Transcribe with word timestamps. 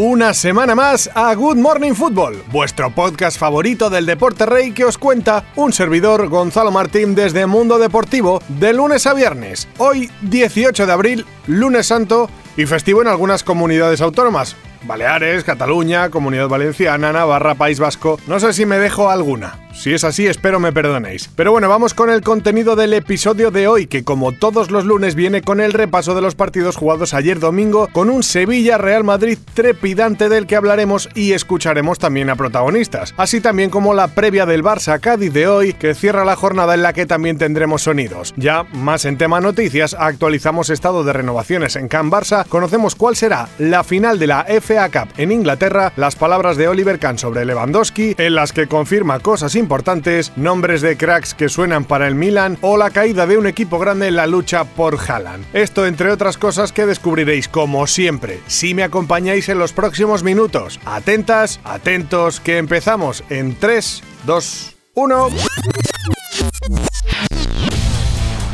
Una 0.00 0.32
semana 0.32 0.76
más 0.76 1.10
a 1.12 1.34
Good 1.34 1.56
Morning 1.56 1.92
Football, 1.92 2.44
vuestro 2.52 2.88
podcast 2.94 3.36
favorito 3.36 3.90
del 3.90 4.06
deporte 4.06 4.46
rey 4.46 4.70
que 4.70 4.84
os 4.84 4.96
cuenta 4.96 5.46
un 5.56 5.72
servidor 5.72 6.28
Gonzalo 6.28 6.70
Martín 6.70 7.16
desde 7.16 7.46
Mundo 7.46 7.80
Deportivo 7.80 8.40
de 8.46 8.72
lunes 8.72 9.08
a 9.08 9.14
viernes. 9.14 9.66
Hoy 9.78 10.08
18 10.22 10.86
de 10.86 10.92
abril, 10.92 11.26
lunes 11.48 11.88
santo 11.88 12.30
y 12.56 12.66
festivo 12.66 13.02
en 13.02 13.08
algunas 13.08 13.42
comunidades 13.42 14.00
autónomas. 14.00 14.54
Baleares, 14.84 15.42
Cataluña, 15.42 16.10
Comunidad 16.10 16.46
Valenciana, 16.46 17.12
Navarra, 17.12 17.56
País 17.56 17.80
Vasco. 17.80 18.20
No 18.28 18.38
sé 18.38 18.52
si 18.52 18.66
me 18.66 18.78
dejo 18.78 19.10
alguna. 19.10 19.67
Si 19.78 19.94
es 19.94 20.02
así, 20.02 20.26
espero 20.26 20.58
me 20.58 20.72
perdonéis. 20.72 21.30
Pero 21.36 21.52
bueno, 21.52 21.68
vamos 21.68 21.94
con 21.94 22.10
el 22.10 22.22
contenido 22.22 22.74
del 22.74 22.94
episodio 22.94 23.52
de 23.52 23.68
hoy, 23.68 23.86
que 23.86 24.02
como 24.02 24.32
todos 24.32 24.72
los 24.72 24.84
lunes 24.84 25.14
viene 25.14 25.40
con 25.40 25.60
el 25.60 25.72
repaso 25.72 26.16
de 26.16 26.20
los 26.20 26.34
partidos 26.34 26.74
jugados 26.74 27.14
ayer 27.14 27.38
domingo, 27.38 27.88
con 27.92 28.10
un 28.10 28.24
Sevilla-Real 28.24 29.04
Madrid 29.04 29.38
trepidante 29.54 30.28
del 30.28 30.48
que 30.48 30.56
hablaremos 30.56 31.08
y 31.14 31.30
escucharemos 31.30 32.00
también 32.00 32.28
a 32.28 32.34
protagonistas, 32.34 33.14
así 33.16 33.40
también 33.40 33.70
como 33.70 33.94
la 33.94 34.08
previa 34.08 34.46
del 34.46 34.64
Barça-Cádiz 34.64 35.30
de 35.30 35.46
hoy, 35.46 35.74
que 35.74 35.94
cierra 35.94 36.24
la 36.24 36.34
jornada 36.34 36.74
en 36.74 36.82
la 36.82 36.92
que 36.92 37.06
también 37.06 37.38
tendremos 37.38 37.82
sonidos. 37.82 38.34
Ya 38.36 38.64
más 38.72 39.04
en 39.04 39.16
tema 39.16 39.40
noticias, 39.40 39.94
actualizamos 39.96 40.70
estado 40.70 41.04
de 41.04 41.12
renovaciones 41.12 41.76
en 41.76 41.86
Can 41.86 42.10
Barça, 42.10 42.44
conocemos 42.48 42.96
cuál 42.96 43.14
será 43.14 43.48
la 43.60 43.84
final 43.84 44.18
de 44.18 44.26
la 44.26 44.44
FA 44.60 44.90
Cup 44.90 45.12
en 45.16 45.30
Inglaterra, 45.30 45.92
las 45.94 46.16
palabras 46.16 46.56
de 46.56 46.66
Oliver 46.66 46.98
Kahn 46.98 47.16
sobre 47.16 47.44
Lewandowski, 47.44 48.16
en 48.18 48.34
las 48.34 48.52
que 48.52 48.66
confirma 48.66 49.20
cosas 49.20 49.54
importantes 49.54 49.67
importantes, 49.68 50.32
nombres 50.34 50.80
de 50.80 50.96
cracks 50.96 51.34
que 51.34 51.50
suenan 51.50 51.84
para 51.84 52.08
el 52.08 52.14
Milan 52.14 52.56
o 52.62 52.78
la 52.78 52.88
caída 52.88 53.26
de 53.26 53.36
un 53.36 53.46
equipo 53.46 53.78
grande 53.78 54.08
en 54.08 54.16
la 54.16 54.26
lucha 54.26 54.64
por 54.64 54.96
Haaland. 54.98 55.44
Esto 55.52 55.84
entre 55.84 56.10
otras 56.10 56.38
cosas 56.38 56.72
que 56.72 56.86
descubriréis 56.86 57.48
como 57.48 57.86
siempre 57.86 58.40
si 58.46 58.72
me 58.72 58.82
acompañáis 58.82 59.50
en 59.50 59.58
los 59.58 59.74
próximos 59.74 60.22
minutos. 60.22 60.80
Atentas, 60.86 61.60
atentos, 61.64 62.40
que 62.40 62.56
empezamos 62.56 63.22
en 63.28 63.56
3, 63.56 64.02
2, 64.24 64.76
1. 64.94 65.28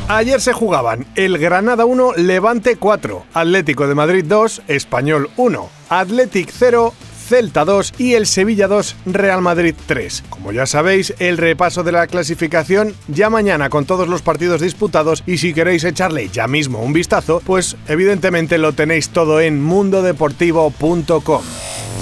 Ayer 0.08 0.40
se 0.40 0.52
jugaban 0.52 1.06
el 1.14 1.38
Granada 1.38 1.84
1, 1.84 2.14
Levante 2.16 2.74
4, 2.74 3.24
Atlético 3.34 3.86
de 3.86 3.94
Madrid 3.94 4.24
2, 4.26 4.62
Español 4.66 5.30
1, 5.36 5.70
Athletic 5.90 6.50
0, 6.52 6.92
Celta 7.24 7.64
2 7.64 7.94
y 7.98 8.14
el 8.14 8.26
Sevilla 8.26 8.68
2, 8.68 8.96
Real 9.06 9.40
Madrid 9.40 9.74
3. 9.86 10.24
Como 10.28 10.52
ya 10.52 10.66
sabéis, 10.66 11.14
el 11.18 11.38
repaso 11.38 11.82
de 11.82 11.92
la 11.92 12.06
clasificación 12.06 12.94
ya 13.08 13.30
mañana 13.30 13.70
con 13.70 13.86
todos 13.86 14.08
los 14.08 14.22
partidos 14.22 14.60
disputados 14.60 15.22
y 15.26 15.38
si 15.38 15.54
queréis 15.54 15.84
echarle 15.84 16.28
ya 16.28 16.46
mismo 16.46 16.80
un 16.80 16.92
vistazo, 16.92 17.42
pues 17.44 17.76
evidentemente 17.88 18.58
lo 18.58 18.72
tenéis 18.72 19.08
todo 19.08 19.40
en 19.40 19.62
mundodeportivo.com. 19.62 21.42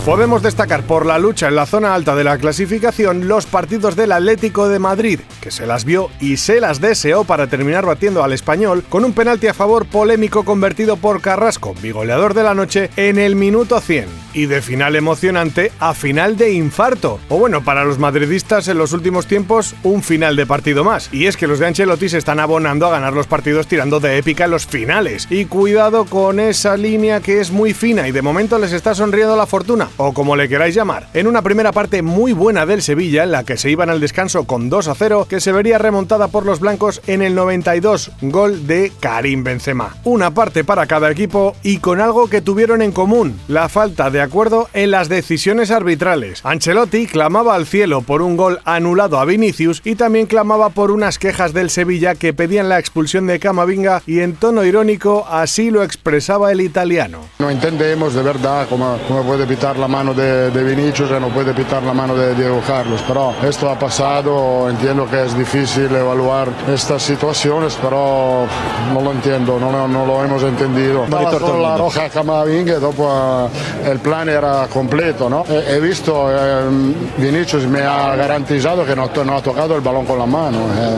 Podemos 0.05 0.43
destacar 0.43 0.83
por 0.83 1.07
la 1.07 1.21
lucha 1.21 1.47
en 1.47 1.55
la 1.55 1.65
zona 1.65 1.95
alta 1.95 2.17
de 2.17 2.25
la 2.25 2.37
clasificación 2.37 3.29
los 3.29 3.47
partidos 3.47 3.95
del 3.95 4.11
Atlético 4.11 4.69
de 4.69 4.81
Madrid, 4.81 5.21
que 5.41 5.53
se 5.53 5.65
las 5.65 5.85
vio 5.85 6.11
y 6.19 6.39
se 6.39 6.61
las 6.61 6.81
deseó 6.81 7.23
para 7.23 7.47
terminar 7.47 7.87
batiendo 7.87 8.25
al 8.25 8.33
español 8.33 8.83
con 8.89 9.05
un 9.05 9.13
penalti 9.13 9.47
a 9.47 9.55
favor 9.55 9.87
polémico 9.87 10.45
convertido 10.45 10.97
por 10.97 11.21
Carrasco, 11.21 11.77
bigoleador 11.81 12.35
de 12.35 12.43
la 12.43 12.57
noche, 12.57 12.91
en 12.97 13.17
el 13.17 13.37
minuto 13.37 13.81
100. 13.81 14.07
Y 14.35 14.47
de 14.47 14.63
final 14.63 14.97
emocionante 14.97 15.73
a 15.79 15.95
final 15.95 16.37
de 16.37 16.53
infarto. 16.53 17.19
O 17.29 17.39
bueno, 17.39 17.65
para 17.65 17.85
los 17.85 17.99
madridistas 17.99 18.69
en 18.69 18.79
los 18.79 18.93
últimos 18.93 19.27
tiempos, 19.27 19.75
un 19.83 20.03
final 20.03 20.37
de 20.37 20.47
partido 20.47 20.85
más. 20.85 21.09
Y 21.13 21.27
es 21.27 21.37
que 21.37 21.47
los 21.47 21.59
de 21.59 21.67
Ancelotti 21.67 22.09
se 22.09 22.19
están 22.19 22.41
abonando 22.41 22.87
a 22.87 22.91
ganar 22.91 23.13
los 23.13 23.27
partidos 23.27 23.67
tirando 23.67 24.01
de 24.01 24.19
épica 24.19 24.45
en 24.45 24.51
los 24.51 24.67
finales. 24.67 25.27
Y 25.31 25.47
cuidado 25.47 26.05
con 26.05 26.41
esa 26.41 26.77
línea 26.77 27.21
que 27.21 27.41
es 27.41 27.51
muy 27.51 27.75
fina 27.75 28.09
y 28.09 28.13
de 28.13 28.23
momento 28.23 28.59
les 28.59 28.73
está 28.73 28.95
sonriendo 28.95 29.37
la 29.37 29.47
fortuna 29.47 29.89
o 29.97 30.13
como 30.13 30.37
le 30.37 30.49
queráis 30.49 30.75
llamar, 30.75 31.09
en 31.15 31.27
una 31.27 31.43
primera 31.43 31.73
parte 31.73 32.03
muy 32.03 32.33
buena 32.33 32.67
del 32.67 32.83
Sevilla, 32.83 33.25
en 33.25 33.33
la 33.33 33.45
que 33.45 33.57
se 33.57 33.71
iban 33.71 33.91
al 33.91 34.01
descanso 34.01 34.45
con 34.45 34.71
2 34.71 34.89
a 34.89 34.95
0, 34.95 35.27
que 35.29 35.41
se 35.41 35.53
vería 35.53 35.79
remontada 35.79 36.29
por 36.29 36.47
los 36.47 36.61
blancos 36.61 37.01
en 37.07 37.23
el 37.23 37.35
92, 37.35 38.11
gol 38.23 38.67
de 38.67 38.93
Karim 39.01 39.45
Benzema. 39.45 39.97
Una 40.05 40.33
parte 40.33 40.65
para 40.65 40.87
cada 40.87 41.11
equipo 41.11 41.55
y 41.63 41.79
con 41.79 42.01
algo 42.01 42.29
que 42.29 42.41
tuvieron 42.41 42.83
en 42.83 42.93
común, 42.93 43.39
la 43.49 43.69
falta 43.69 44.11
de 44.11 44.21
acuerdo 44.23 44.69
en 44.73 44.91
las 44.91 45.09
decisiones 45.09 45.71
arbitrales. 45.71 46.41
Ancelotti 46.45 47.07
clamaba 47.07 47.55
al 47.55 47.67
cielo 47.67 48.03
por 48.03 48.23
un 48.23 48.37
gol 48.37 48.61
anulado 48.65 49.19
a 49.19 49.25
Vinicius 49.25 49.83
y 49.85 49.97
también 49.97 50.27
clamaba 50.27 50.71
por 50.71 50.91
unas 50.91 51.19
quejas 51.19 51.53
del 51.53 51.69
Sevilla 51.71 52.15
que 52.15 52.33
pedían 52.33 52.69
la 52.69 52.79
expulsión 52.79 53.27
de 53.27 53.39
Camavinga 53.39 54.03
y 54.07 54.21
en 54.21 54.37
tono 54.37 54.65
irónico 54.65 55.27
así 55.31 55.71
lo 55.71 55.83
expresaba 55.83 56.53
el 56.53 56.61
italiano. 56.61 57.19
No 57.39 57.51
entendemos 57.51 58.15
de 58.15 58.23
verdad 58.23 58.67
cómo, 58.69 58.99
cómo 59.09 59.23
puede 59.25 59.47
pitar 59.47 59.77
la 59.77 59.89
mano 59.89 60.15
de, 60.15 60.51
de 60.51 60.65
Vinicius 60.65 61.11
y 61.11 61.21
no 61.21 61.29
puede 61.29 61.53
pitar 61.53 61.83
la 61.83 61.93
mano 61.93 62.15
de 62.15 62.35
Diego 62.35 62.63
Carlos. 62.67 63.03
Pero 63.07 63.35
esto 63.43 63.69
ha 63.69 63.79
pasado, 63.79 64.71
entiendo 64.71 65.09
que 65.11 65.25
es 65.25 65.37
difícil 65.37 65.95
evaluar 65.95 66.49
estas 66.73 67.03
situaciones, 67.03 67.77
pero 67.83 68.47
no 68.93 69.01
lo 69.01 69.13
entiendo, 69.13 69.59
no, 69.59 69.73
no, 69.73 69.89
no 69.89 70.07
lo 70.07 70.25
hemos 70.25 70.43
entendido. 70.43 71.05
Estaba 71.05 71.39
con 71.39 71.63
la 71.63 71.77
roja 71.77 72.09
Camavinga, 72.09 72.79
después 72.79 73.51
el 73.85 73.99
plan 73.99 74.12
era 74.21 74.69
completo. 74.69 75.29
¿no? 75.29 75.45
He 75.49 75.81
visto, 75.81 76.29
eh, 76.31 76.69
Vinicius 77.17 77.67
me 77.67 77.81
ha 77.81 78.15
garantizado 78.15 78.85
que 78.85 78.95
no, 78.95 79.11
no, 79.25 79.37
ha 79.37 79.43
tocado 79.43 79.75
el 79.75 79.81
balón 79.81 80.05
con 80.05 80.19
la 80.19 80.27
mano. 80.27 80.59
Eh, 80.59 80.97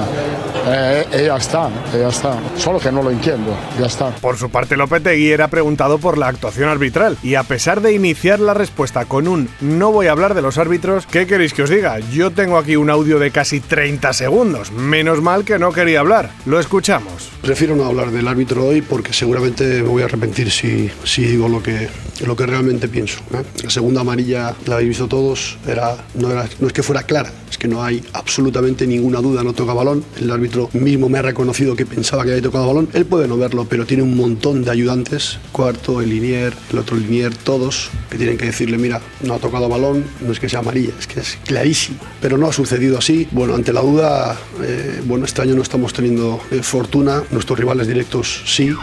eh, 0.66 1.06
y 1.12 1.26
ya 1.26 1.36
está, 1.36 1.70
ya 1.92 2.08
está. 2.08 2.38
Solo 2.56 2.78
que 2.78 2.91
no 2.91 3.02
lo 3.02 3.10
entiendo, 3.10 3.56
ya 3.78 3.86
está. 3.86 4.10
Por 4.16 4.36
su 4.36 4.50
parte, 4.50 4.76
Lopetegui 4.76 5.30
era 5.30 5.48
preguntado 5.48 5.98
por 5.98 6.19
la 6.19 6.28
actuación 6.28 6.69
arbitral 6.69 7.19
y 7.22 7.34
a 7.34 7.42
pesar 7.42 7.80
de 7.80 7.92
iniciar 7.92 8.41
la 8.41 8.54
respuesta 8.54 9.04
con 9.04 9.28
un 9.28 9.48
no 9.60 9.92
voy 9.92 10.06
a 10.06 10.12
hablar 10.12 10.34
de 10.34 10.42
los 10.42 10.58
árbitros, 10.58 11.06
¿qué 11.06 11.26
queréis 11.26 11.53
que 11.53 11.62
os 11.62 11.70
diga? 11.70 11.98
Yo 11.98 12.30
tengo 12.30 12.58
aquí 12.58 12.76
un 12.76 12.91
audio 12.91 13.19
de 13.19 13.30
casi 13.30 13.60
30 13.60 14.12
segundos. 14.12 14.72
Menos 14.72 15.20
mal 15.20 15.44
que 15.44 15.58
no 15.58 15.72
quería 15.72 16.00
hablar. 16.00 16.30
Lo 16.47 16.58
escuchamos. 16.60 17.30
Prefiero 17.42 17.76
no 17.76 17.84
hablar 17.84 18.10
del 18.10 18.26
árbitro 18.26 18.66
hoy 18.66 18.82
porque 18.82 19.12
seguramente 19.12 19.82
me 19.82 19.88
voy 19.88 20.03
a 20.03 20.06
arrepentir 20.06 20.50
si, 20.50 20.91
si 21.04 21.24
digo 21.24 21.48
lo 21.48 21.62
que, 21.62 21.88
lo 22.26 22.36
que 22.36 22.47
realmente 22.47 22.88
pienso. 22.88 23.20
¿eh? 23.32 23.42
La 23.62 23.70
segunda 23.70 24.00
amarilla 24.00 24.54
la 24.66 24.76
habéis 24.76 24.91
visto 24.91 25.08
todos, 25.08 25.58
era, 25.66 25.97
no, 26.14 26.30
era, 26.30 26.47
no 26.60 26.66
es 26.66 26.72
que 26.72 26.82
fuera 26.82 27.03
clara, 27.03 27.30
es 27.50 27.58
que 27.58 27.69
no 27.69 27.82
hay 27.82 28.03
absolutamente 28.12 28.86
ninguna 28.86 29.20
duda, 29.20 29.42
no 29.42 29.53
toca 29.53 29.74
balón. 29.74 30.04
El 30.20 30.30
árbitro 30.30 30.53
mismo 30.72 31.09
me 31.09 31.19
ha 31.19 31.22
reconocido 31.22 31.76
que 31.76 31.87
pensaba 31.87 32.25
que 32.25 32.31
había 32.31 32.42
tocado 32.42 32.66
balón. 32.66 32.88
Él 32.92 33.04
puede 33.04 33.28
no 33.28 33.37
verlo, 33.37 33.66
pero 33.69 33.87
tiene 33.87 34.03
un 34.03 34.16
montón 34.16 34.65
de 34.65 34.70
ayudantes, 34.70 35.38
cuarto, 35.53 36.00
el 36.00 36.10
linier, 36.10 36.54
el 36.72 36.78
otro 36.78 36.97
linier, 36.97 37.34
todos, 37.34 37.91
que 38.10 38.16
tienen 38.16 38.38
que 38.38 38.47
decirle, 38.47 38.78
mira, 38.78 39.00
no 39.22 39.34
ha 39.34 39.38
tocado 39.38 39.69
balón, 39.69 40.04
no 40.20 40.32
es 40.32 40.41
que 40.41 40.48
sea 40.48 40.60
amarilla, 40.60 40.92
es 40.98 41.06
que 41.06 41.20
es 41.20 41.38
clarísimo. 41.44 41.98
Pero 42.20 42.38
no 42.38 42.48
ha 42.48 42.53
sucedido 42.53 42.98
así. 42.98 43.28
Bueno, 43.31 43.54
ante 43.54 43.72
la 43.72 43.81
duda, 43.81 44.37
eh, 44.62 45.00
bueno, 45.04 45.25
este 45.25 45.42
año 45.42 45.54
no 45.54 45.62
estamos 45.62 45.92
teniendo 45.92 46.41
eh, 46.50 46.62
fortuna, 46.62 47.22
nuestros 47.31 47.59
rivales 47.59 47.86
directos 47.86 48.42
sí. 48.47 48.75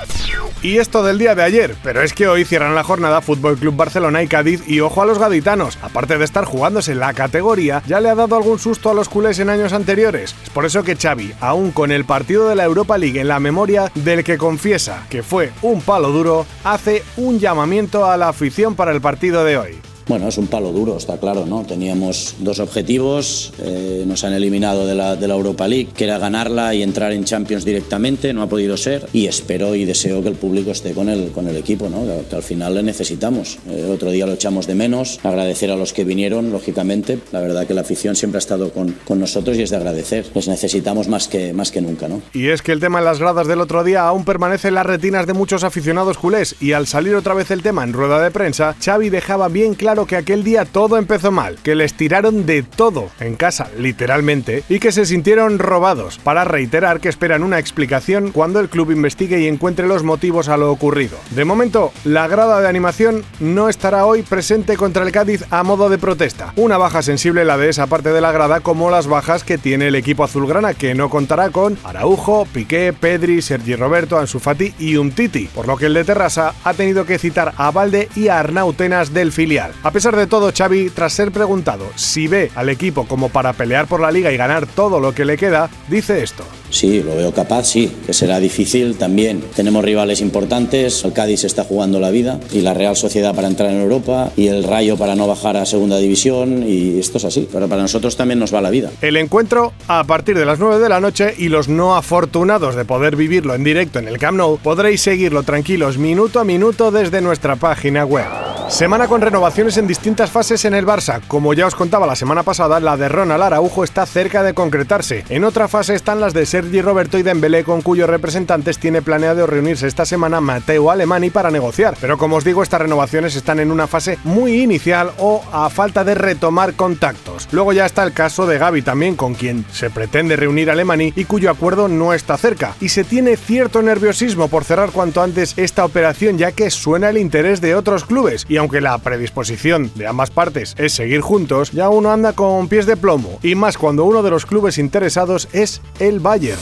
Y 0.64 0.78
esto 0.78 1.04
del 1.04 1.18
día 1.18 1.34
de 1.34 1.44
ayer, 1.44 1.76
pero 1.84 2.02
es 2.04 2.14
que 2.14 2.28
hoy 2.28 2.46
cierran 2.46 2.76
la 2.76 2.84
jornada 2.84 3.22
Fútbol 3.22 3.58
Club 3.58 3.76
Barcelona 3.76 4.22
y 4.22 4.28
Cádiz 4.28 4.62
y 4.68 4.80
ojo 4.80 5.02
a 5.02 5.06
los 5.06 5.18
gaditanos, 5.18 5.78
aparte 5.82 6.18
de 6.18 6.26
estar 6.26 6.46
jugándose 6.46 6.94
la 6.94 7.14
categoría, 7.14 7.82
ya 7.88 8.00
le 8.00 8.10
ha 8.10 8.16
dado 8.16 8.36
algún 8.36 8.60
susto 8.60 8.90
a 8.90 8.94
los 8.94 9.10
culés 9.10 9.40
en 9.40 9.50
años 9.50 9.74
anteriores. 9.74 10.36
Es 10.44 10.50
por 10.50 10.66
eso 10.66 10.84
que 10.84 10.96
Xavi, 10.96 11.34
aún 11.40 11.61
con 11.70 11.92
el 11.92 12.06
partido 12.06 12.50
de 12.50 12.56
la 12.56 12.64
Europa 12.64 12.98
League 12.98 13.22
en 13.22 13.28
la 13.28 13.40
memoria 13.40 13.92
del 13.94 14.24
que 14.24 14.40
confiesa 14.40 15.06
que 15.12 15.22
fue 15.22 15.52
un 15.62 15.82
palo 15.82 16.10
duro, 16.10 16.48
hace 16.64 17.04
un 17.18 17.38
llamamiento 17.38 18.08
a 18.08 18.18
la 18.18 18.30
afición 18.30 18.74
para 18.74 18.92
el 18.92 19.02
partido 19.02 19.44
de 19.44 19.58
hoy. 19.58 19.91
Bueno, 20.08 20.28
es 20.28 20.38
un 20.38 20.48
palo 20.48 20.72
duro, 20.72 20.98
está 20.98 21.18
claro, 21.18 21.46
¿no? 21.46 21.64
Teníamos 21.64 22.36
dos 22.40 22.60
objetivos, 22.60 23.54
eh, 23.60 24.04
nos 24.08 24.24
han 24.24 24.34
eliminado 24.34 24.86
de 24.86 24.96
la, 24.96 25.14
Europa 25.32 25.68
League, 25.68 25.90
que 25.96 26.04
era 26.04 26.18
ganarla 26.18 26.74
y 26.74 26.84
entrar 26.84 27.14
en 27.14 27.24
Champions 27.24 27.64
directamente, 27.64 28.34
no 28.34 28.42
ha 28.42 28.48
podido 28.48 28.76
ser, 28.76 29.08
y 29.14 29.28
espero 29.28 29.76
y 29.76 29.86
deseo 29.86 30.22
que 30.22 30.30
el 30.30 30.36
público 30.36 30.72
esté 30.72 30.92
con 30.92 31.08
el, 31.08 31.32
con 31.32 31.48
el 31.48 31.56
equipo, 31.56 31.90
¿no? 31.90 32.06
Que, 32.30 32.36
al 32.36 32.44
final 32.44 32.76
le 32.76 32.84
necesitamos. 32.84 33.60
El 33.70 33.90
otro 33.92 34.12
día 34.12 34.26
lo 34.26 34.34
echamos 34.34 34.68
de 34.68 34.76
menos, 34.76 35.20
agradecer 35.24 35.72
a 35.72 35.76
los 35.76 35.94
que 35.94 36.04
vinieron, 36.04 36.52
lógicamente, 36.52 37.20
la 37.32 37.40
verdad 37.40 37.66
que 37.66 37.74
la 37.74 37.82
afición 37.82 38.16
siempre 38.16 38.38
ha 38.38 38.40
estado 38.40 38.72
con, 38.72 38.96
con 39.06 39.20
nosotros 39.20 39.58
y 39.58 39.62
es 39.62 39.70
de 39.70 39.78
agradecer, 39.78 40.26
les 40.34 40.48
necesitamos 40.48 41.08
más 41.08 41.28
que, 41.28 41.54
más 41.54 41.72
que 41.72 41.82
nunca, 41.82 42.08
¿no? 42.08 42.22
Y 42.34 42.50
es 42.50 42.62
que 42.62 42.72
el 42.72 42.80
tema 42.80 43.00
en 43.00 43.06
las 43.06 43.20
gradas 43.20 43.48
del 43.48 43.62
otro 43.62 43.84
día 43.84 44.04
aún 44.04 44.26
permanece 44.26 44.70
en 44.70 44.76
las 44.76 44.86
retinas 44.86 45.28
de 45.28 45.34
muchos 45.34 45.64
aficionados 45.64 46.18
culés, 46.18 46.56
y 46.60 46.74
al 46.74 46.88
salir 46.88 47.16
otra 47.16 47.34
vez 47.34 47.52
el 47.52 47.62
tema 47.62 47.84
en 47.84 47.94
rueda 47.94 48.22
de 48.22 48.32
prensa, 48.32 48.76
Xavi 48.84 49.10
dejaba 49.10 49.48
bien 49.48 49.76
claro 49.76 49.91
claro 49.92 50.08
que 50.08 50.16
aquel 50.16 50.46
día 50.46 50.64
todo 50.64 50.98
empezó 50.98 51.34
mal, 51.34 51.58
que 51.62 51.76
les 51.76 51.96
tiraron 51.96 52.46
de 52.46 52.64
todo 52.64 53.10
en 53.20 53.36
casa, 53.36 53.68
literalmente, 53.78 54.64
y 54.70 54.80
que 54.80 54.94
se 54.94 55.06
sintieron 55.06 55.60
robados, 55.60 56.18
para 56.18 56.46
reiterar 56.46 57.02
que 57.02 57.10
esperan 57.10 57.44
una 57.44 57.60
explicación 57.60 58.32
cuando 58.32 58.62
el 58.62 58.70
club 58.70 58.92
investigue 58.92 59.42
y 59.42 59.48
encuentre 59.48 59.90
los 59.90 60.04
motivos 60.04 60.48
a 60.48 60.56
lo 60.56 60.72
ocurrido. 60.72 61.18
De 61.32 61.44
momento, 61.44 61.92
la 62.06 62.30
grada 62.30 62.62
de 62.62 62.70
animación 62.70 63.26
no 63.42 63.68
estará 63.68 64.06
hoy 64.06 64.22
presente 64.22 64.78
contra 64.78 65.04
el 65.04 65.12
Cádiz 65.12 65.44
a 65.50 65.62
modo 65.64 65.90
de 65.90 65.98
protesta. 65.98 66.54
Una 66.56 66.78
baja 66.78 67.02
sensible 67.02 67.44
la 67.44 67.58
de 67.58 67.68
esa 67.68 67.88
parte 67.88 68.14
de 68.14 68.22
la 68.22 68.32
grada 68.32 68.62
como 68.62 68.92
las 68.92 69.08
bajas 69.08 69.44
que 69.44 69.58
tiene 69.58 69.90
el 69.90 69.96
equipo 69.96 70.24
azulgrana 70.24 70.74
que 70.74 70.96
no 70.96 71.10
contará 71.10 71.50
con 71.50 71.78
Araujo, 71.84 72.48
Piqué, 72.54 72.94
Pedri, 72.98 73.42
Sergi 73.42 73.76
Roberto, 73.76 74.18
Ansu 74.18 74.40
Fati 74.40 74.74
y 74.80 74.96
Umtiti, 74.96 75.48
por 75.48 75.68
lo 75.68 75.76
que 75.76 75.88
el 75.88 75.94
de 75.96 76.06
Terrassa 76.06 76.54
ha 76.64 76.74
tenido 76.74 77.06
que 77.06 77.20
citar 77.20 77.54
a 77.58 77.72
Valde 77.72 78.08
y 78.16 78.30
a 78.30 78.40
Arnautenas 78.40 79.14
del 79.14 79.34
filial. 79.34 79.74
A 79.84 79.92
pesar 79.92 80.16
de 80.16 80.28
todo, 80.28 80.52
Xavi, 80.56 80.92
tras 80.92 81.14
ser 81.14 81.32
preguntado 81.32 81.86
si 81.96 82.28
ve 82.28 82.52
al 82.56 82.70
equipo 82.70 83.08
como 83.08 83.30
para 83.30 83.54
pelear 83.54 83.88
por 83.88 84.00
la 84.00 84.12
liga 84.12 84.32
y 84.32 84.38
ganar 84.38 84.68
todo 84.68 85.00
lo 85.00 85.14
que 85.14 85.26
le 85.26 85.38
queda, 85.38 85.72
dice 85.90 86.22
esto. 86.22 86.44
Sí, 86.70 87.02
lo 87.04 87.16
veo 87.16 87.34
capaz, 87.34 87.66
sí, 87.66 87.92
que 88.06 88.14
será 88.14 88.40
difícil 88.40 88.96
también. 88.96 89.44
Tenemos 89.56 89.84
rivales 89.84 90.22
importantes, 90.22 91.04
el 91.04 91.14
Cádiz 91.14 91.44
está 91.44 91.64
jugando 91.64 92.00
la 92.00 92.12
vida 92.12 92.40
y 92.54 92.62
la 92.62 92.74
Real 92.74 92.96
Sociedad 92.96 93.36
para 93.36 93.48
entrar 93.48 93.72
en 93.72 93.82
Europa 93.82 94.32
y 94.38 94.48
el 94.48 94.64
Rayo 94.64 94.98
para 94.98 95.16
no 95.16 95.28
bajar 95.28 95.58
a 95.58 95.66
segunda 95.66 95.98
división 95.98 96.64
y 96.66 97.00
esto 97.00 97.18
es 97.18 97.26
así, 97.26 97.50
pero 97.52 97.68
para 97.68 97.82
nosotros 97.82 98.16
también 98.16 98.40
nos 98.40 98.54
va 98.54 98.62
la 98.62 98.70
vida. 98.70 98.92
El 99.02 99.18
encuentro 99.18 99.74
a 99.88 100.04
partir 100.04 100.38
de 100.38 100.46
las 100.46 100.60
9 100.60 100.78
de 100.80 100.90
la 100.90 101.02
noche 101.02 101.34
y 101.38 101.50
los 101.50 101.68
no 101.68 101.96
afortunados 101.96 102.76
de 102.76 102.86
poder 102.86 103.16
vivirlo 103.16 103.56
en 103.56 103.64
directo 103.64 104.00
en 104.00 104.08
el 104.08 104.20
Camp 104.20 104.38
Nou 104.38 104.58
podréis 104.58 105.02
seguirlo 105.02 105.44
tranquilos 105.44 105.98
minuto 105.98 106.40
a 106.40 106.46
minuto 106.46 106.92
desde 106.92 107.20
nuestra 107.22 107.56
página 107.58 108.06
web. 108.06 108.51
Semana 108.70 109.08
con 109.08 109.22
renovaciones 109.22 109.78
en 109.78 109.88
distintas 109.88 110.32
fases 110.32 110.66
en 110.66 110.74
el 110.74 110.86
Barça. 110.86 111.22
Como 111.28 111.54
ya 111.54 111.68
os 111.68 111.76
contaba 111.76 112.08
la 112.08 112.16
semana 112.16 112.44
pasada, 112.44 112.80
la 112.80 112.98
de 112.98 113.10
Ronald 113.10 113.44
Araujo 113.44 113.84
está 113.84 114.06
cerca 114.06 114.44
de 114.44 114.54
concretarse. 114.54 115.26
En 115.30 115.44
otra 115.44 115.68
fase 115.68 115.94
están 115.94 116.20
las 116.20 116.34
de 116.34 116.46
Sergi 116.46 116.82
Roberto 116.82 117.18
y 117.18 117.24
Dembélé, 117.24 117.64
con 117.64 117.82
cuyos 117.82 118.10
representantes 118.10 118.80
tiene 118.80 119.02
planeado 119.02 119.46
reunirse 119.46 119.88
esta 119.88 120.06
semana 120.06 120.42
Mateo 120.42 120.90
Alemani 120.90 121.30
para 121.30 121.52
negociar. 121.52 121.96
Pero 122.00 122.18
como 122.18 122.38
os 122.38 122.44
digo, 122.44 122.64
estas 122.64 122.82
renovaciones 122.82 123.36
están 123.36 123.60
en 123.60 123.72
una 123.72 123.88
fase 123.88 124.18
muy 124.24 124.62
inicial 124.62 125.12
o 125.18 125.44
a 125.52 125.70
falta 125.70 126.04
de 126.04 126.16
retomar 126.16 126.74
contactos. 126.74 127.50
Luego 127.52 127.74
ya 127.74 127.86
está 127.86 128.04
el 128.04 128.14
caso 128.14 128.46
de 128.48 128.58
Gaby 128.58 128.82
también, 128.82 129.16
con 129.16 129.34
quien 129.36 129.66
se 129.72 129.90
pretende 129.90 130.36
reunir 130.36 130.72
Alemani 130.72 131.12
y 131.16 131.26
cuyo 131.26 131.50
acuerdo 131.52 131.88
no 131.88 132.14
está 132.14 132.38
cerca. 132.38 132.76
Y 132.80 132.90
se 132.90 133.04
tiene 133.04 133.36
cierto 133.36 133.82
nerviosismo 133.82 134.48
por 134.48 134.64
cerrar 134.64 134.92
cuanto 134.92 135.22
antes 135.22 135.54
esta 135.58 135.86
operación, 135.86 136.38
ya 136.38 136.52
que 136.52 136.70
suena 136.70 137.10
el 137.10 137.18
interés 137.18 137.60
de 137.62 137.76
otros 137.76 138.06
clubes. 138.06 138.46
Y 138.48 138.61
aunque 138.62 138.80
la 138.80 138.96
predisposición 139.00 139.92
de 139.96 140.06
ambas 140.06 140.30
partes 140.30 140.76
es 140.78 140.94
seguir 140.94 141.22
juntos, 141.22 141.72
ya 141.72 141.90
uno 141.90 142.12
anda 142.12 142.34
con 142.34 142.68
pies 142.68 142.86
de 142.86 142.96
plomo, 142.96 143.40
y 143.42 143.56
más 143.56 143.76
cuando 143.76 144.06
uno 144.06 144.22
de 144.22 144.30
los 144.30 144.46
clubes 144.46 144.78
interesados 144.78 145.50
es 145.52 145.82
el 146.00 146.20
Bayern. 146.20 146.60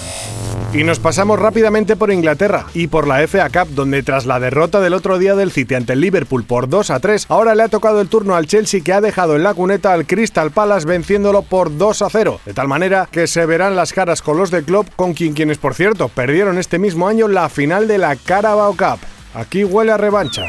Y 0.71 0.85
nos 0.85 0.99
pasamos 0.99 1.39
rápidamente 1.39 1.97
por 1.97 2.11
Inglaterra 2.11 2.67
y 2.73 2.87
por 2.87 3.05
la 3.05 3.27
FA 3.27 3.49
Cup, 3.49 3.73
donde 3.73 4.01
tras 4.01 4.25
la 4.25 4.39
derrota 4.39 4.79
del 4.79 4.93
otro 4.93 5.17
día 5.17 5.35
del 5.35 5.51
City 5.51 5.75
ante 5.75 5.91
el 5.91 5.99
Liverpool 5.99 6.45
por 6.45 6.69
2 6.69 6.89
a 6.91 6.99
3, 7.01 7.25
ahora 7.27 7.53
le 7.53 7.63
ha 7.63 7.67
tocado 7.67 7.99
el 7.99 8.07
turno 8.07 8.35
al 8.35 8.47
Chelsea 8.47 8.81
que 8.81 8.93
ha 8.93 9.01
dejado 9.01 9.35
en 9.35 9.43
la 9.43 9.53
cuneta 9.53 9.91
al 9.91 10.07
Crystal 10.07 10.51
Palace 10.51 10.87
venciéndolo 10.87 11.41
por 11.41 11.75
2 11.75 12.01
a 12.03 12.09
0. 12.09 12.39
De 12.45 12.53
tal 12.53 12.69
manera 12.69 13.09
que 13.11 13.27
se 13.27 13.45
verán 13.45 13.75
las 13.75 13.91
caras 13.91 14.21
con 14.21 14.37
los 14.37 14.51
de 14.51 14.63
Klopp, 14.63 14.87
con 14.95 15.13
quien 15.13 15.33
quienes 15.33 15.57
por 15.57 15.73
cierto 15.73 16.07
perdieron 16.07 16.57
este 16.57 16.79
mismo 16.79 17.09
año 17.09 17.27
la 17.27 17.49
final 17.49 17.89
de 17.89 17.97
la 17.97 18.15
Carabao 18.15 18.77
Cup. 18.77 18.99
Aquí 19.33 19.65
huele 19.65 19.91
a 19.91 19.97
revancha. 19.97 20.43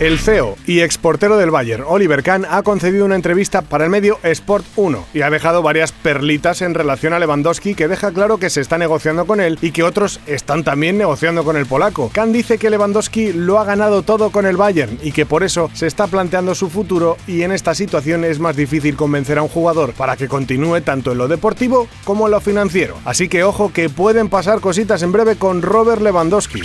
El 0.00 0.18
CEO 0.18 0.56
y 0.66 0.80
exportero 0.80 1.36
del 1.36 1.52
Bayern, 1.52 1.84
Oliver 1.86 2.24
Kahn, 2.24 2.44
ha 2.50 2.64
concedido 2.64 3.04
una 3.04 3.14
entrevista 3.14 3.62
para 3.62 3.84
el 3.84 3.90
medio 3.90 4.18
Sport 4.24 4.66
1 4.74 5.06
y 5.14 5.22
ha 5.22 5.30
dejado 5.30 5.62
varias 5.62 5.92
perlitas 5.92 6.62
en 6.62 6.74
relación 6.74 7.12
a 7.12 7.20
Lewandowski 7.20 7.76
que 7.76 7.86
deja 7.86 8.10
claro 8.10 8.38
que 8.38 8.50
se 8.50 8.60
está 8.60 8.76
negociando 8.76 9.24
con 9.24 9.40
él 9.40 9.56
y 9.62 9.70
que 9.70 9.84
otros 9.84 10.18
están 10.26 10.64
también 10.64 10.98
negociando 10.98 11.44
con 11.44 11.56
el 11.56 11.66
polaco. 11.66 12.10
Kahn 12.12 12.32
dice 12.32 12.58
que 12.58 12.70
Lewandowski 12.70 13.34
lo 13.34 13.60
ha 13.60 13.64
ganado 13.64 14.02
todo 14.02 14.30
con 14.30 14.46
el 14.46 14.56
Bayern 14.56 14.98
y 15.00 15.12
que 15.12 15.26
por 15.26 15.44
eso 15.44 15.70
se 15.74 15.86
está 15.86 16.08
planteando 16.08 16.56
su 16.56 16.70
futuro 16.70 17.16
y 17.28 17.42
en 17.42 17.52
esta 17.52 17.72
situación 17.72 18.24
es 18.24 18.40
más 18.40 18.56
difícil 18.56 18.96
convencer 18.96 19.38
a 19.38 19.42
un 19.42 19.48
jugador 19.48 19.92
para 19.92 20.16
que 20.16 20.26
continúe 20.26 20.80
tanto 20.80 21.12
en 21.12 21.18
lo 21.18 21.28
deportivo 21.28 21.86
como 22.02 22.26
en 22.26 22.32
lo 22.32 22.40
financiero. 22.40 22.96
Así 23.04 23.28
que 23.28 23.44
ojo 23.44 23.72
que 23.72 23.88
pueden 23.90 24.28
pasar 24.28 24.58
cositas 24.58 25.02
en 25.02 25.12
breve 25.12 25.36
con 25.36 25.62
Robert 25.62 26.02
Lewandowski. 26.02 26.62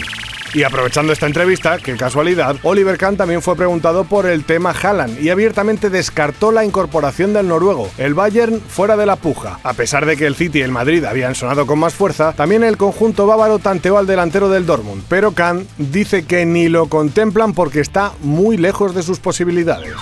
Y 0.54 0.64
aprovechando 0.64 1.14
esta 1.14 1.28
entrevista, 1.28 1.78
qué 1.78 1.96
casualidad, 1.96 2.56
Oliver 2.64 2.98
Kahn 2.98 3.18
también 3.18 3.44
fue 3.44 3.56
preguntado 3.56 4.04
por 4.04 4.26
el 4.26 4.44
tema 4.44 4.72
Haaland 4.72 5.22
y 5.22 5.30
abiertamente 5.30 5.92
descartó 5.92 6.52
la 6.52 6.66
incorporación 6.66 7.34
del 7.34 7.48
noruego. 7.48 7.90
El 8.00 8.16
Bayern 8.16 8.60
fuera 8.60 8.98
de 8.98 9.06
la 9.06 9.16
puja. 9.16 9.60
A 9.64 9.74
pesar 9.74 10.08
de 10.08 10.18
que 10.18 10.26
el 10.26 10.36
City 10.36 10.60
y 10.60 10.64
el 10.64 10.72
Madrid 10.72 11.06
habían 11.06 11.36
sonado 11.36 11.68
con 11.68 11.78
más 11.78 11.94
fuerza, 11.94 12.34
también 12.34 12.64
el 12.64 12.78
conjunto 12.78 13.28
bávaro 13.28 13.60
tanteó 13.60 14.00
al 14.00 14.08
delantero 14.08 14.50
del 14.50 14.66
Dortmund. 14.66 15.04
Pero 15.08 15.34
Kahn 15.34 15.68
dice 15.78 16.26
que 16.26 16.46
ni 16.46 16.68
lo 16.68 16.88
contemplan 16.88 17.54
porque 17.54 17.80
está 17.80 18.14
muy 18.22 18.58
lejos 18.58 18.96
de 18.96 19.04
sus 19.04 19.20
posibilidades. 19.20 19.94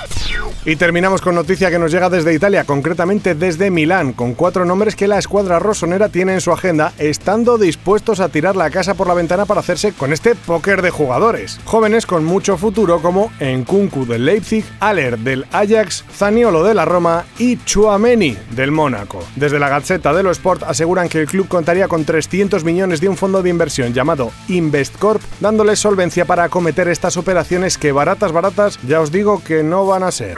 Y 0.68 0.76
terminamos 0.76 1.22
con 1.22 1.34
noticia 1.34 1.72
que 1.72 1.80
nos 1.80 1.94
llega 1.94 2.10
desde 2.10 2.34
Italia, 2.34 2.66
concretamente 2.66 3.36
desde 3.36 3.72
Milán, 3.72 4.12
con 4.12 4.34
cuatro 4.34 4.66
nombres 4.66 4.98
que 4.98 5.08
la 5.08 5.18
escuadra 5.18 5.60
rosonera 5.60 6.10
tiene 6.10 6.34
en 6.34 6.42
su 6.42 6.52
agenda, 6.52 6.92
estando 6.98 7.58
dispuestos 7.58 8.20
a 8.20 8.28
tirar 8.28 8.58
la 8.58 8.70
casa 8.70 8.94
por 8.94 9.08
la 9.08 9.14
ventana 9.14 9.46
para 9.46 9.62
hacerse 9.62 9.94
con 9.94 10.12
este 10.12 10.36
póker 10.46 10.82
de 10.82 10.92
jugadores. 10.92 11.60
Jóvenes 11.66 12.06
con 12.06 12.24
mucho 12.24 12.58
futuro 12.58 13.02
como 13.02 13.32
Nkunku 13.40 14.06
del 14.06 14.26
Leipzig, 14.26 14.66
Aller 14.80 15.18
del 15.20 15.46
Ajax, 15.52 16.06
Zaniolo 16.12 16.64
de 16.64 16.74
la 16.74 16.86
Roma 16.86 17.26
y 17.38 17.58
Chuameni 17.64 18.38
del 18.52 18.72
Mónaco. 18.72 19.24
Desde 19.36 19.60
la 19.60 19.70
Gazzetta 19.70 20.14
dello 20.14 20.32
Sport 20.32 20.64
aseguran 20.64 21.10
que 21.10 21.20
el 21.22 21.28
club 21.28 21.48
contaría 21.48 21.88
con 21.88 22.06
300 22.06 22.64
millones 22.64 23.02
de 23.02 23.10
un 23.10 23.18
fondo 23.18 23.42
de 23.42 23.50
inversión 23.50 23.94
llamado 23.94 24.32
InvestCorp, 24.48 25.22
dándole 25.40 25.76
solvencia 25.76 26.26
para 26.26 26.46
acometer 26.46 26.88
estas 26.88 27.18
operaciones 27.18 27.78
que 27.78 27.92
baratas 27.92 28.32
baratas 28.32 28.80
ya 28.88 29.02
os 29.02 29.12
digo 29.12 29.44
que 29.44 29.64
no 29.64 29.86
van 29.86 30.04
a 30.04 30.12
ser. 30.12 30.36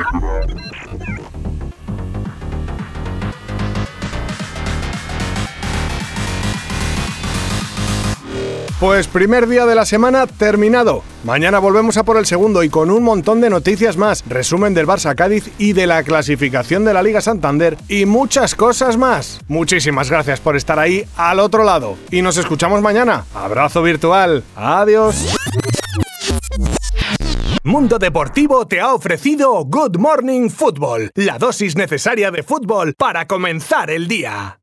Pues 8.80 9.08
primer 9.08 9.46
día 9.50 9.66
de 9.66 9.76
la 9.76 9.86
semana 9.86 10.26
terminado. 10.26 11.04
Mañana 11.26 11.60
volvemos 11.60 11.98
a 11.98 12.04
por 12.04 12.16
el 12.16 12.26
segundo 12.26 12.64
y 12.64 12.70
con 12.70 12.90
un 12.92 13.04
montón 13.04 13.42
de 13.42 13.50
noticias 13.50 13.98
más, 13.98 14.24
resumen 14.26 14.74
del 14.74 14.88
Barça 14.88 15.16
Cádiz 15.16 15.52
y 15.58 15.74
de 15.74 15.86
la 15.86 16.02
clasificación 16.04 16.86
de 16.86 16.94
la 16.94 17.04
Liga 17.04 17.20
Santander 17.20 17.78
y 17.90 18.06
muchas 18.06 18.56
cosas 18.56 18.96
más. 18.96 19.42
Muchísimas 19.50 20.10
gracias 20.10 20.40
por 20.40 20.56
estar 20.56 20.80
ahí 20.80 21.04
al 21.18 21.42
otro 21.42 21.66
lado 21.66 21.98
y 22.10 22.22
nos 22.22 22.38
escuchamos 22.38 22.82
mañana. 22.82 23.26
Abrazo 23.36 23.84
virtual. 23.84 24.46
Adiós. 24.56 25.36
Mundo 27.64 28.00
Deportivo 28.00 28.66
te 28.66 28.80
ha 28.80 28.94
ofrecido 28.94 29.66
Good 29.66 29.98
Morning 29.98 30.50
Football, 30.50 31.12
la 31.16 31.38
dosis 31.38 31.76
necesaria 31.76 32.32
de 32.32 32.44
fútbol 32.44 32.94
para 32.98 33.28
comenzar 33.28 33.90
el 33.90 34.08
día. 34.08 34.56